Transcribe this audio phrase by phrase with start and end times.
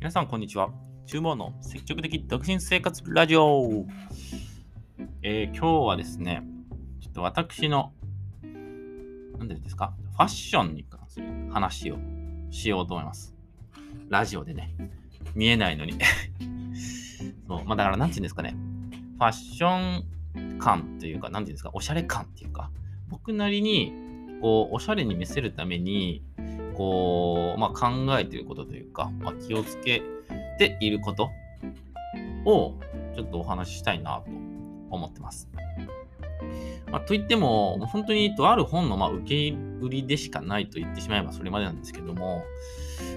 [0.00, 0.70] 皆さん、こんにちは。
[1.06, 3.84] 注文の積極的独身生活ラジオ。
[5.22, 6.44] えー、今日はですね、
[7.00, 7.92] ちょっと私の、
[9.38, 11.96] 何ですか、ファッションに関する話を
[12.50, 13.34] しようと思います。
[14.08, 14.72] ラジオでね、
[15.34, 15.94] 見えないのに。
[17.48, 18.54] そう、まあだから、なんて言うんですかね、
[19.16, 22.70] ファッション感というか、なんて言うんですか、おしゃれ感っていうか、
[23.08, 23.92] 僕なりに、
[24.40, 26.22] こう、おしゃれに見せるために、
[26.78, 30.00] こう、まあ、考えていることというか、まあ、気をつけ
[30.58, 31.30] ていること
[32.44, 32.74] を
[33.16, 34.30] ちょっとお話ししたいなと
[34.90, 35.48] 思ってます。
[36.90, 42.44] まあ、といっても、本当にとある本のま受け売りでしかないと言ってしまえばそれまでなんですけども、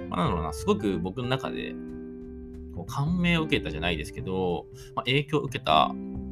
[0.10, 1.76] まあ、なんだろうな、すごく僕の中で
[2.76, 4.66] こう感銘を受けたじゃないですけど、
[4.96, 5.92] まあ、影響を受けた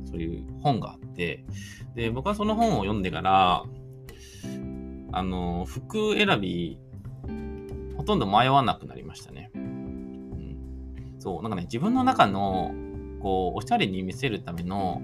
[0.09, 1.45] そういう本があって、
[1.93, 3.63] で、僕はその本を読んでから、
[5.11, 6.79] あの、服選び
[8.09, 9.51] とんど迷わなくなりましたね。
[9.53, 10.57] うん、
[11.19, 12.73] そう、なんかね、自分の中の、
[13.21, 14.99] こう、おしゃれに見せるための、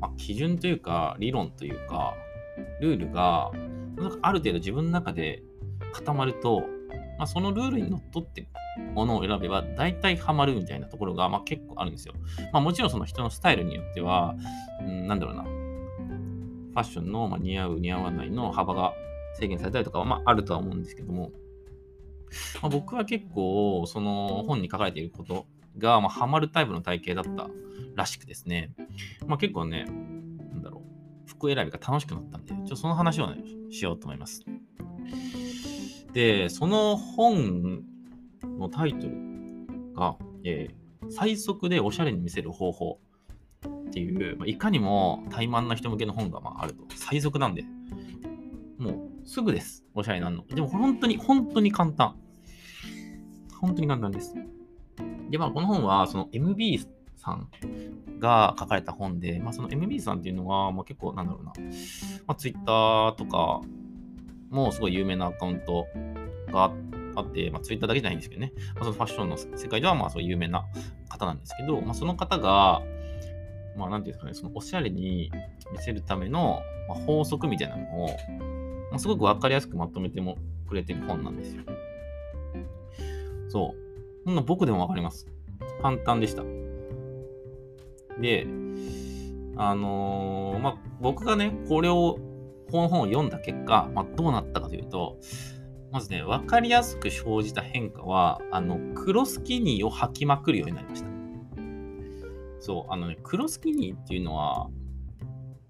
[0.00, 2.14] まあ、基準というか、理論というか、
[2.80, 3.50] ルールが、
[3.96, 5.42] なんかある程度自分の中で
[5.92, 6.62] 固まると、
[7.18, 8.46] まあ、そのルールにのっとって
[8.94, 12.14] ものを選べば大体ハマるみたいなところが、まあ、結構あるんですよ。
[12.52, 14.36] まあ、もちろんその人のスタイルによっては、
[14.80, 18.94] うん、なんだろうな、ファッションの、ま似合う似合わないの幅が
[19.34, 21.32] 制限されたりとかは、まあ、あるとは思うんですけども、
[22.62, 25.46] まあ、僕は結構、その本に書かれていること
[25.78, 27.50] が、まあ、ハマるタイプの体型だった
[27.94, 28.72] らしくですね、
[29.26, 30.82] まあ、結構ね、なんだろ
[31.26, 34.44] う、服選びが楽しくなったんで、ちょっとその話をね、しようと思います。
[36.12, 37.84] で、その本
[38.58, 39.14] のタイトル
[39.94, 43.00] が、えー、最速でおしゃれに見せる方法
[43.88, 46.84] っていう、まあ、いかにも怠慢な人向けの本がまああると。
[46.94, 47.64] 最速なんで、
[48.78, 49.84] もうすぐです。
[49.94, 50.46] おしゃれになるの。
[50.46, 52.16] でも本当に、本当に簡単。
[53.60, 54.34] 本当に簡単です。
[55.30, 57.48] で、まあ、この本は、その MB さん
[58.18, 61.52] が書かれた本で、まあ、その MB さんっていうのは、まあ、結構、なんだろうな、
[62.26, 63.60] まあ、Twitter とか
[64.50, 65.86] もすごい有名なアカウント
[66.52, 66.72] が
[67.14, 70.64] あって、まあ、Twitter だけじゃないんですけどね、まあ、そのファッションの世界では、まあ、そう有名な
[71.08, 72.82] 方なんですけど、まあ、その方が、
[73.76, 75.30] まあ、なんていうんですかね、そのおしゃれに
[75.72, 78.08] 見せるための、まあ、法則みたいなのを、
[78.90, 80.36] まあ、すごくわかりやすくまとめても
[80.68, 81.62] くれてる本なんですよ。
[83.48, 84.24] そう。
[84.24, 85.26] こんな僕でもわかります。
[85.80, 86.42] 簡単でした。
[88.20, 88.46] で、
[89.56, 92.18] あのー、まあ、僕がね、これを、
[92.70, 95.18] この本を読んだ結果、まあ、どうなったかというと、
[95.90, 101.11] まずね、わかりやすく生じた変化は、あの、黒スキニーを履きまくるようになりました。
[102.62, 104.68] そう、あのね、黒スキニーっていうのは、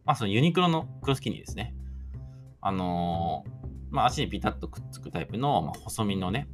[0.05, 1.75] まあ、そのユニクロの黒スキニーですね。
[2.61, 6.49] あのー、まあ、足にピタッとくっつくタイプの、まあ、細身のね、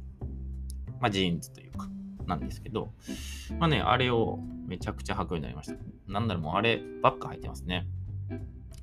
[1.01, 1.89] まあ、ジーンズというか、
[2.25, 2.93] なんですけど、
[3.59, 5.77] まあね、あれをめちゃくちゃ履くようになりました。
[6.07, 7.85] なんだろう、もうあればっか履いてますね。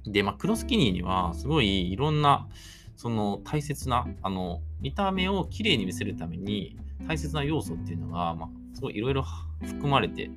[0.05, 2.49] で、まあ、クロスキニーには、すごいいろんな、
[2.97, 6.77] その大切な、あの、見た目をきれいに見せるために、
[7.09, 9.25] 大切な要素っていうのが、まあ、すごいいろいろ
[9.63, 10.31] 含まれて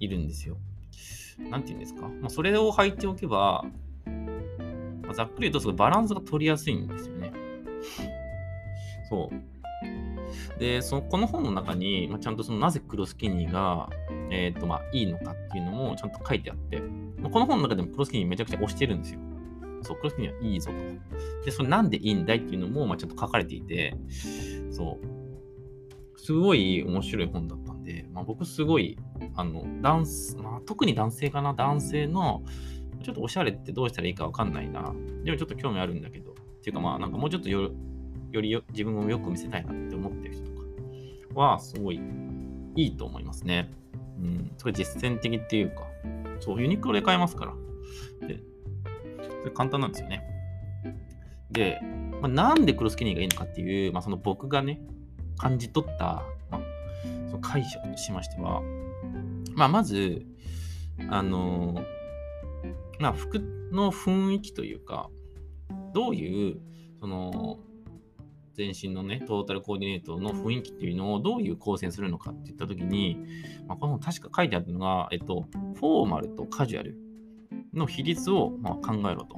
[0.00, 0.56] いるんですよ。
[1.38, 2.08] なんて言うんですか？
[2.08, 3.64] まあ、それを履いておけば、
[5.02, 7.32] まあ、ざっくり言うと、すごいバランスが取りやすいんですよね。
[9.08, 10.58] そう。
[10.58, 13.88] で、そこの本の中に、まあ、ちゃんとそのなぜ黒スキニーが、
[14.30, 16.80] えーとまあ、いいのかっていうのもちゃんと書いてあって、
[17.18, 19.20] まあ、この本の中でも黒スキニーめちゃくちゃ推してるんですよ。
[19.82, 21.44] そう、黒スキニーはいいぞと。
[21.44, 23.96] で、それなんでいいんだいっていうのも、まあ、ちゃんと書かれていて、
[24.70, 28.98] そう、すごい面白い本だったで、まあ、僕すごい、
[29.34, 32.42] あの、ダンス、まあ、特に男性かな、男性の、
[33.02, 34.94] ちょっとおしゃれってどうしたらいいかわかんないな。
[35.24, 37.70] でもちょっと興味あるんだけど、っていうかまあなんかもうちょっとよ
[38.30, 40.50] より自分をよく見せたいなって思ってる人と
[41.32, 42.00] かは、すごい
[42.76, 43.70] いいと思いますね。
[44.18, 45.86] うん、それ実践的っていうか、
[46.40, 47.54] そう、ユニクロで買えますから。
[48.28, 48.40] で、
[49.40, 50.22] それ簡単なんですよね。
[51.50, 51.80] で、
[52.20, 54.82] まあ、なんで黒スキニーがいいのかっていう、まあ、その僕がね、
[55.38, 56.60] 感じ取った、まあ、
[57.28, 58.62] その解釈としましては、
[59.54, 60.26] まあ、まず、
[61.10, 61.82] あの、
[62.98, 63.38] まあ、服
[63.72, 65.10] の雰囲気というか、
[65.94, 66.60] どういう、
[67.00, 67.58] その、
[68.54, 73.16] 全身のね、トータルコーディネートの雰囲気っていうのをどういう構成するのかって言ったときに、
[73.68, 76.98] まあ、この確か書いてあるのが、えっと、フォーマルとカジュアル
[77.72, 79.36] の比率をま考えろと。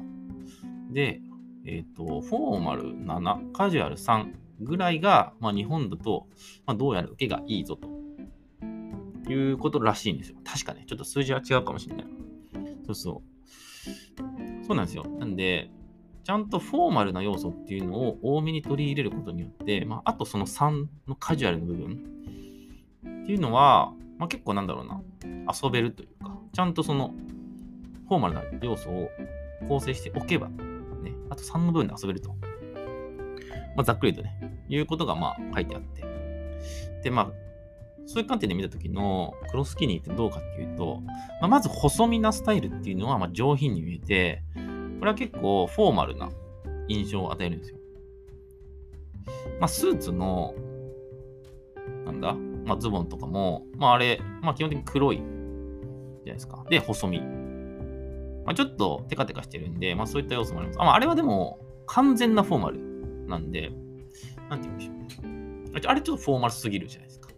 [0.91, 1.21] で、
[1.67, 6.27] えっと、フォーマル7、カジュアル3ぐらいが、まあ、日本だと、
[6.67, 7.89] まあ、どうやら受けがいいぞと。
[9.33, 10.37] いうことらしいんですよ。
[10.45, 12.07] 確かね、ちょっと数字は違うかもしれない。
[12.87, 14.67] そうそう。
[14.67, 15.05] そうなんですよ。
[15.05, 15.71] なんで、
[16.25, 22.05] ちゃんとフォーマルな要素っていうのを多めに取り入れることによって、まあ、あとその3のカジュアルの部分
[23.23, 25.01] っていうのは、まあ、結構なんだろうな、
[25.53, 27.15] 遊べるというか、ちゃんとその、
[28.09, 29.09] フォーマルな要素を
[29.69, 32.35] 構成しておけば、ね、あと3の部分で遊べると。
[33.77, 36.05] まあ、ざっくりとね、いうことがまあ書いてあって。
[37.03, 37.33] で、まあ、
[38.07, 41.01] そういう観点で見たときのクロスキニーってどうかっていうと、
[41.41, 44.43] まあ、まず細身なスタイルっていうのはまあ上品に見えて、
[44.99, 46.31] これは結構フォーマルな
[46.89, 47.79] 印象を与えるんですよ。
[49.61, 50.55] まあ、スーツの、
[52.05, 52.35] なんだ、
[52.67, 56.65] まあ、ズボンとかも、まあ、あれ、まあ、基本的に黒いじゃないですか。
[56.69, 57.21] で、細身。
[58.45, 60.81] まあ、ちょっとテカテカしてるんで、まあ、そういった要素もあります。
[60.81, 62.90] あ,、まあ、あれはでも、完全なフォーマル
[63.31, 63.71] なんで、
[64.51, 65.87] なんて言うんでしょう。
[65.87, 67.31] あれちょっとフォーマルすぎるじゃないですか。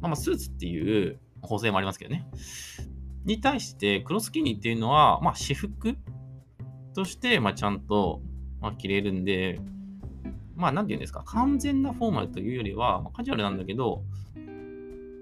[0.00, 2.26] まあ、まあスーツっていう補正もありますけどね。
[3.24, 5.96] に対して、クロスキニーっていうのは、まあ、私服
[6.94, 8.20] として、まあ、ちゃんと、
[8.60, 9.60] まあ、着れるんで、
[10.56, 14.02] まあ、なんて言うんですか、完全なフォーマルというよりは、まあ、カジュアルなんだけど、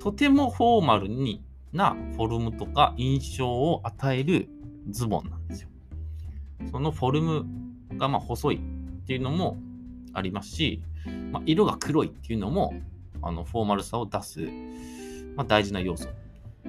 [0.01, 4.49] とてもフォーマルになフォルムとか印象を与える
[4.91, 5.69] ズボンなんですよ。
[6.71, 7.47] そのフォルム
[7.99, 8.61] がま細いっ
[9.07, 9.59] ていうのも
[10.15, 10.83] ありますし、
[11.31, 12.75] まあ、色が黒いっていうのも
[13.23, 14.41] あのフォーマルさを出す、
[15.37, 16.09] まあ、大事な要素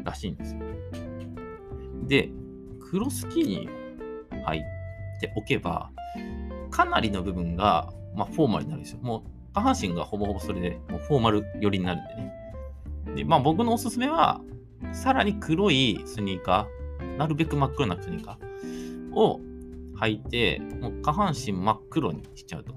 [0.04, 0.62] らしいんですよ。
[2.07, 2.30] で、
[2.80, 3.69] クロスキーに
[4.45, 4.62] 入っ
[5.19, 5.90] ておけば、
[6.69, 9.00] かなりの部分が、まあ、フォーマルになるんですよ。
[9.01, 9.22] もう
[9.54, 12.34] 下半身がほぼほぼそれでもうフォーマル寄りになるんでね。
[13.16, 14.42] で、まあ僕のおすすめは、
[14.92, 19.39] さらに黒いスニーカー、なるべく真っ黒なスニーカーを
[20.00, 22.74] 履いて、もう下半身真っ黒にしちゃうと。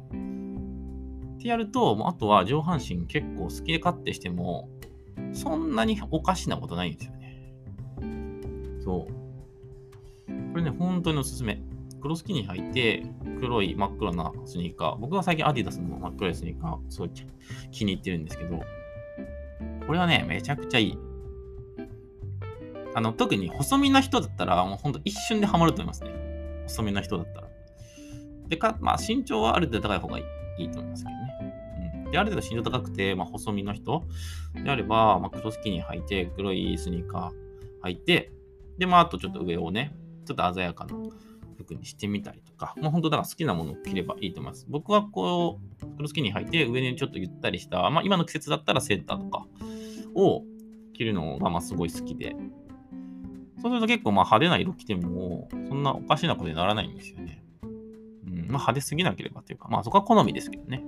[1.46, 4.68] ってやると、もうあとは上半身結構好きで勝手しても、
[5.32, 7.54] そんなにおかしなことないんですよね。
[8.80, 10.32] そう。
[10.52, 11.62] これね、本当におすすめ。
[12.00, 13.06] 黒スキニ履いて、
[13.40, 14.96] 黒い真っ黒なスニーカー。
[14.96, 17.10] 僕は最近アディダスの真っ黒いスニーカー、すごい
[17.70, 18.60] 気に入ってるんですけど、
[19.86, 20.98] これはね、めちゃくちゃいい。
[22.94, 26.10] あの、特に細身な人だったら、もうほんと一瞬でハマると思いますね。
[26.66, 27.48] 細身な人だったら。
[28.48, 30.24] で、か、まあ身長はある程度高い方がいい
[30.58, 31.25] いいと思いますけどね。
[32.16, 34.02] で、ある程度身長高くて、まあ細身の人
[34.64, 38.32] であれば、まあ黒スキニー履いて、黒いスニーカー履いて、
[38.78, 40.96] で、まああとちょっと上をね、ちょっと鮮やかな
[41.58, 44.66] 服にしてみたりとか、もう本当だから好きなものを着ればいいと思います。
[44.68, 49.46] 僕はこう、黒スキニー履いて、上にちょっとゆったりした、まあ今の季節だったらセーターとか
[50.14, 50.42] を
[50.94, 52.34] 着るのがまあすごい好きで、
[53.60, 57.42] そうすると結構まあ派手な色着ても、そんなおかしなことにならないんですよね。
[57.62, 60.82] うん、まあ派手すぎなければというか、まあそこは好みですけどね。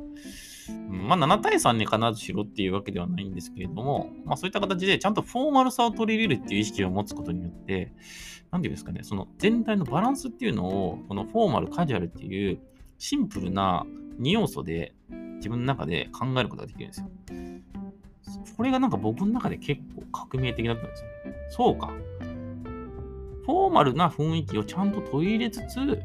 [0.88, 7.92] まあ7対3に必ずしろっていうわけではないんですけれども、まあそういった形でちゃんとフォーマルさを取り入れるっていう意識を持つことによって、
[8.50, 12.60] なんていうんですかね、その全体のバランスっていうのを、このフォーマル、カジュアルっていう
[12.98, 13.84] シンプルな
[14.20, 14.94] 2要素で
[15.36, 17.10] 自分の中で考えることができるんですよ。
[18.56, 21.36] これがなんか僕の中で結構革命的だったんですよね。
[21.50, 21.92] そうか。
[23.46, 26.02] フォーマルな雰囲気をちゃんと取り入れつつ、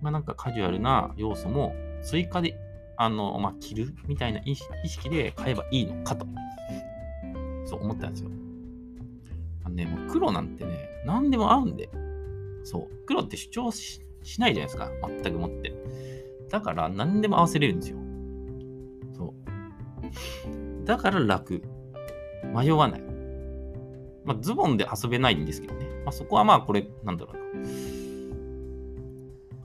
[0.00, 2.56] まあ、なんかカジュアルな要素も追加で、
[3.02, 6.26] あの、まあ、着るみたいな意識で買えばいいのかと、
[7.64, 8.30] そう思ったんですよ。
[9.64, 11.88] あのね、もう黒なんてね、何でも合うんで、
[12.62, 14.02] そう、黒って主張し
[14.38, 15.74] ないじゃないですか、全くもって。
[16.50, 17.96] だから何でも合わせれるんですよ。
[19.16, 19.34] そ
[20.82, 20.84] う。
[20.84, 21.62] だから楽。
[22.54, 23.00] 迷わない。
[24.26, 25.86] まあ、ズボンで遊べないんですけどね。
[26.04, 27.40] まあ、そこはまあ、これ、なんだろうな。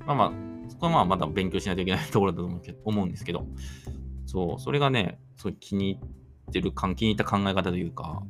[0.05, 0.44] まあまあ、
[0.75, 3.47] そこはまあ、まだ勉強しないといけないところだと思うけど思うんですけど、
[4.25, 5.99] そう、それがね、すごい気に入
[6.49, 8.23] ってる感、気に入った考え方というか、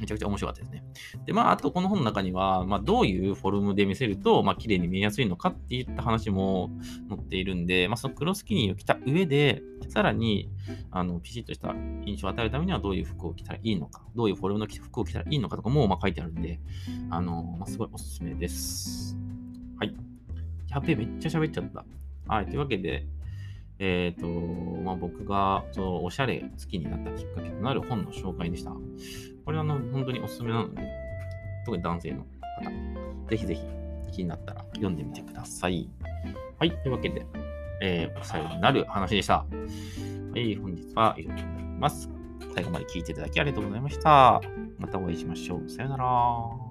[0.00, 0.82] めちゃくちゃ面白かったですね。
[1.26, 6.70] で、まあ、あとこの本の中には、まあ、どういうフォルムで見せると、まあ、綺麗に見えやすいのかっていった話も
[7.08, 10.50] 載っているんで、まあ、そのクロスキニーを着た上で、さらに、
[10.90, 11.74] あの、ピシッとした
[12.06, 16.60] 印象を与えるためにはどういう服を着たらいいのか、どういうフォルムの服を着たらいいのかとかも、まあ、書いてあるんで、
[17.10, 19.18] あの、まあ、すごいおすすめです。
[20.70, 20.80] はい。
[20.80, 21.84] やべえ、めっちゃ喋っちゃった。
[22.32, 22.46] はい。
[22.46, 23.06] というわけで、
[23.78, 24.26] えっ、ー、と、
[24.82, 28.70] まあ、僕がそのおしゃれ好きになったきっかけとなる本の紹介でした。
[29.44, 30.82] これはあの本当におすすめなので、
[31.64, 32.70] 特に男性の方、
[33.28, 33.62] ぜひぜひ
[34.12, 35.88] 気になったら読んでみてください。
[36.58, 36.70] はい。
[36.70, 37.24] というわけで、
[37.80, 39.38] えー、最後になる話でした。
[39.38, 39.46] は
[40.36, 40.54] い。
[40.56, 42.10] 本日は以上になります。
[42.54, 44.40] 最後まで聞いていただきありがとうございました。
[44.78, 45.68] またお会いしましょう。
[45.70, 46.69] さよなら。